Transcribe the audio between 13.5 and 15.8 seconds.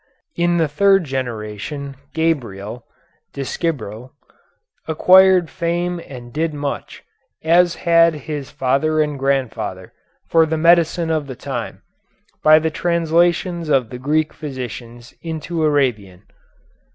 of the Greek physicians into